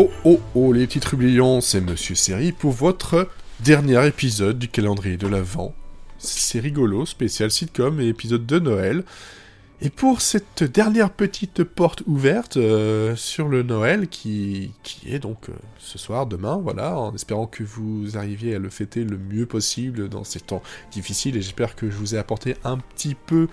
Oh 0.00 0.12
oh 0.24 0.38
oh 0.54 0.72
les 0.72 0.86
petits 0.86 1.00
trublions, 1.00 1.60
c'est 1.60 1.80
Monsieur 1.80 2.14
Série 2.14 2.52
pour 2.52 2.70
votre 2.70 3.28
dernier 3.58 4.06
épisode 4.06 4.56
du 4.56 4.68
calendrier 4.68 5.16
de 5.16 5.26
l'Avent. 5.26 5.74
C'est 6.18 6.60
rigolo, 6.60 7.04
spécial 7.04 7.50
sitcom 7.50 7.98
et 7.98 8.06
épisode 8.06 8.46
de 8.46 8.60
Noël. 8.60 9.02
Et 9.80 9.90
pour 9.90 10.20
cette 10.20 10.64
dernière 10.64 11.10
petite 11.10 11.62
porte 11.62 12.02
ouverte 12.08 12.56
euh, 12.56 13.14
sur 13.14 13.46
le 13.46 13.62
Noël 13.62 14.08
qui, 14.08 14.72
qui 14.82 15.14
est 15.14 15.20
donc 15.20 15.48
euh, 15.48 15.52
ce 15.78 15.98
soir, 15.98 16.26
demain, 16.26 16.56
voilà, 16.56 16.98
en 16.98 17.14
espérant 17.14 17.46
que 17.46 17.62
vous 17.62 18.16
arriviez 18.16 18.56
à 18.56 18.58
le 18.58 18.70
fêter 18.70 19.04
le 19.04 19.16
mieux 19.16 19.46
possible 19.46 20.08
dans 20.08 20.24
ces 20.24 20.40
temps 20.40 20.62
difficiles 20.90 21.36
et 21.36 21.42
j'espère 21.42 21.76
que 21.76 21.90
je 21.90 21.96
vous 21.96 22.16
ai 22.16 22.18
apporté 22.18 22.56
un 22.64 22.78
petit 22.78 23.14
peu 23.14 23.46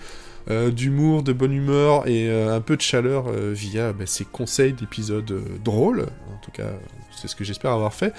euh, 0.50 0.72
d'humour, 0.72 1.22
de 1.22 1.32
bonne 1.32 1.52
humeur 1.52 2.08
et 2.08 2.28
un 2.28 2.60
peu 2.60 2.76
de 2.76 2.82
chaleur 2.82 3.30
via 3.30 3.92
bah, 3.92 4.06
ces 4.06 4.24
conseils 4.24 4.72
d'épisodes 4.72 5.32
drôles. 5.62 6.08
En 6.34 6.38
tout 6.42 6.50
cas, 6.50 6.72
c'est 7.16 7.28
ce 7.28 7.36
que 7.36 7.44
j'espère 7.44 7.70
avoir 7.70 7.94
fait. 7.94 8.12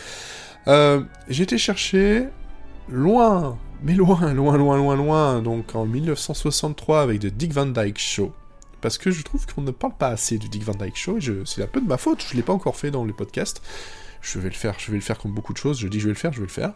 J'ai 1.28 1.44
été 1.44 1.58
chercher 1.58 2.28
loin 2.88 3.58
mais 3.84 3.94
loin, 3.94 4.34
loin, 4.34 4.58
loin, 4.58 4.78
loin, 4.78 4.96
loin, 4.96 5.42
donc 5.42 5.76
en 5.76 5.86
1963 5.86 7.02
avec 7.02 7.20
The 7.20 7.28
Dick 7.28 7.54
Van 7.54 7.66
Dyke 7.66 8.00
Show. 8.00 8.34
Parce 8.82 8.98
que 8.98 9.12
je 9.12 9.24
trouve 9.24 9.46
qu'on 9.48 9.62
ne 9.62 9.72
parle 9.72 9.94
pas 9.98 10.10
assez 10.10 10.38
du 10.38 10.50
Dick 10.50 10.64
Van 10.64 10.74
Dyke 10.74 10.96
Show, 10.96 11.20
c'est 11.46 11.64
un 11.64 11.68
peu 11.68 11.82
de 11.82 11.88
ma 11.88 11.98
faute, 11.98 12.24
je 12.28 12.34
ne 12.34 12.38
l'ai 12.38 12.44
pas 12.44 12.54
encore 12.54 12.76
fait 12.76 12.92
dans 12.92 13.06
le 13.06 13.14
podcast. 13.14 13.62
Je 14.22 14.40
vais 14.40 14.50
le 14.50 14.56
faire, 14.56 14.76
je 14.78 14.92
vais 14.92 14.98
le 14.98 15.04
faire 15.04 15.18
comme 15.18 15.34
beaucoup 15.34 15.54
de 15.54 15.58
choses, 15.58 15.80
je 15.80 15.88
dis 15.88 16.00
je 16.00 16.06
vais 16.06 16.14
le 16.14 16.18
faire, 16.18 16.34
je 16.34 16.40
vais 16.40 16.48
le 16.48 16.52
faire. 16.52 16.74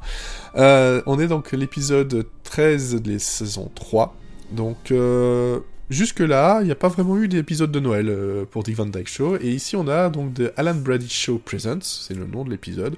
Euh, 0.55 1.01
on 1.05 1.19
est 1.19 1.27
donc 1.27 1.51
l'épisode 1.51 2.27
13 2.43 3.01
de 3.01 3.13
la 3.13 3.19
saison 3.19 3.69
3. 3.73 4.15
Donc 4.51 4.91
euh, 4.91 5.59
jusque-là, 5.89 6.59
il 6.61 6.65
n'y 6.65 6.71
a 6.71 6.75
pas 6.75 6.87
vraiment 6.87 7.17
eu 7.17 7.27
d'épisode 7.27 7.71
de 7.71 7.79
Noël 7.79 8.09
euh, 8.09 8.45
pour 8.45 8.63
Dick 8.63 8.75
Van 8.75 8.85
Dyke 8.85 9.09
Show. 9.09 9.37
Et 9.41 9.49
ici 9.49 9.75
on 9.75 9.87
a 9.87 10.09
donc 10.09 10.35
The 10.35 10.53
Alan 10.55 10.75
Brady 10.75 11.09
Show 11.09 11.39
Presents, 11.43 11.81
c'est 11.81 12.13
le 12.13 12.25
nom 12.25 12.43
de 12.43 12.51
l'épisode, 12.51 12.95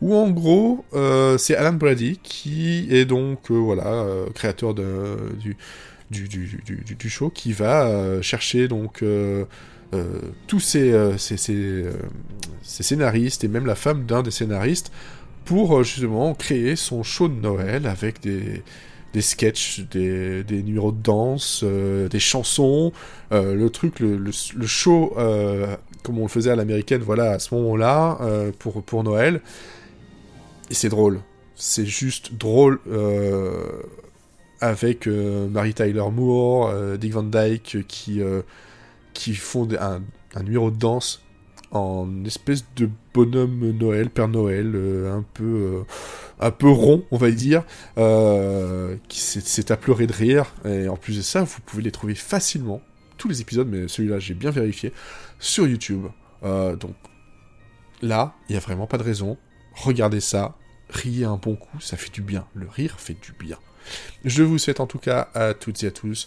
où 0.00 0.14
en 0.14 0.30
gros, 0.30 0.84
euh, 0.94 1.38
c'est 1.38 1.56
Alan 1.56 1.72
Brady 1.72 2.18
qui 2.22 2.86
est 2.90 3.04
donc, 3.04 3.50
euh, 3.50 3.54
voilà, 3.54 3.86
euh, 3.86 4.26
créateur 4.34 4.74
du, 4.74 5.56
show, 7.08 7.30
qui 7.30 7.52
va 7.52 8.20
chercher 8.22 8.68
donc 8.68 9.04
tous 10.46 10.60
ces, 10.60 11.16
scénaristes 12.62 13.44
et 13.44 13.48
même 13.48 13.66
la 13.66 13.74
femme 13.74 14.04
d'un 14.04 14.22
des 14.22 14.30
scénaristes 14.30 14.92
pour 15.44 15.82
justement 15.84 16.34
créer 16.34 16.76
son 16.76 17.02
show 17.02 17.28
de 17.28 17.34
Noël 17.40 17.86
avec 17.86 18.20
des, 18.20 18.62
des 19.12 19.20
sketchs, 19.20 19.80
des, 19.90 20.44
numéros 20.62 20.92
de 20.92 21.02
danse, 21.02 21.64
des 21.64 22.20
chansons, 22.20 22.92
le 23.30 23.68
truc, 23.68 24.00
le, 24.00 24.30
show 24.66 25.14
comme 26.02 26.18
on 26.18 26.24
le 26.24 26.28
faisait 26.28 26.50
à 26.50 26.56
l'américaine, 26.56 27.00
voilà, 27.02 27.30
à 27.30 27.38
ce 27.38 27.54
moment-là, 27.54 28.18
pour 28.58 29.02
Noël. 29.02 29.40
Et 30.74 30.76
c'est 30.76 30.88
drôle. 30.88 31.20
C'est 31.54 31.86
juste 31.86 32.34
drôle 32.34 32.80
euh, 32.88 33.80
avec 34.60 35.06
euh, 35.06 35.48
Mary 35.48 35.72
Tyler 35.72 36.02
Moore, 36.10 36.66
euh, 36.66 36.96
Dick 36.96 37.12
Van 37.12 37.22
Dyke 37.22 37.86
qui, 37.86 38.20
qui 39.12 39.34
font 39.36 39.68
un, 39.78 40.02
numéro 40.42 40.72
de 40.72 40.76
danse 40.76 41.22
en 41.70 42.24
espèce 42.24 42.64
de 42.74 42.90
bonhomme 43.14 43.70
Noël, 43.70 44.10
Père 44.10 44.26
Noël, 44.26 44.74
un 45.06 45.24
peu 45.32 45.84
un 46.40 46.50
peu 46.50 46.68
rond, 46.68 47.04
on 47.12 47.18
va 47.18 47.30
dire, 47.30 47.62
qui 49.06 49.20
s'est 49.20 49.70
à 49.70 49.76
pleurer 49.76 50.08
de 50.08 50.12
rire. 50.12 50.56
Et 50.64 50.88
en 50.88 50.96
plus 50.96 51.18
de 51.18 51.22
ça, 51.22 51.44
vous 51.44 51.60
pouvez 51.64 51.84
les 51.84 51.92
trouver 51.92 52.16
facilement, 52.16 52.82
tous 53.16 53.28
les 53.28 53.40
épisodes, 53.40 53.68
mais 53.70 53.86
celui-là 53.86 54.18
j'ai 54.18 54.34
bien 54.34 54.50
vérifié, 54.50 54.92
sur 55.38 55.68
YouTube. 55.68 56.06
donc 56.42 56.96
là, 58.02 58.34
il 58.48 58.54
n'y 58.54 58.56
a 58.56 58.60
vraiment 58.60 58.88
pas 58.88 58.98
de 58.98 59.04
raison 59.04 59.38
regardez 59.74 60.20
ça, 60.20 60.54
riez 60.94 61.24
un 61.24 61.36
bon 61.36 61.56
coup, 61.56 61.80
ça 61.80 61.96
fait 61.96 62.12
du 62.12 62.22
bien. 62.22 62.46
Le 62.54 62.68
rire 62.68 62.98
fait 62.98 63.16
du 63.20 63.32
bien. 63.32 63.58
Je 64.24 64.42
vous 64.42 64.58
souhaite 64.58 64.80
en 64.80 64.86
tout 64.86 64.98
cas 64.98 65.28
à 65.34 65.52
toutes 65.54 65.82
et 65.82 65.88
à 65.88 65.90
tous 65.90 66.26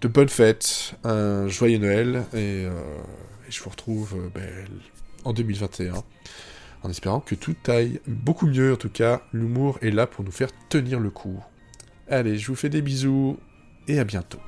de 0.00 0.08
bonnes 0.08 0.28
fêtes, 0.28 0.94
un 1.04 1.48
joyeux 1.48 1.78
Noël, 1.78 2.24
et, 2.32 2.64
euh, 2.66 2.70
je 3.48 3.60
vous 3.60 3.70
retrouve 3.70 4.14
euh, 4.16 4.28
ben, 4.32 4.68
en 5.24 5.32
2021, 5.32 5.94
en 6.82 6.90
espérant 6.90 7.20
que 7.20 7.34
tout 7.34 7.56
aille 7.66 8.00
beaucoup 8.06 8.46
mieux. 8.46 8.74
En 8.74 8.76
tout 8.76 8.90
cas, 8.90 9.22
l'humour 9.32 9.78
est 9.82 9.90
là 9.90 10.06
pour 10.06 10.24
nous 10.24 10.30
faire 10.30 10.50
tenir 10.68 11.00
le 11.00 11.10
coup. 11.10 11.42
Allez, 12.08 12.38
je 12.38 12.46
vous 12.46 12.54
fais 12.54 12.68
des 12.68 12.82
bisous, 12.82 13.38
et 13.88 13.98
à 13.98 14.04
bientôt. 14.04 14.38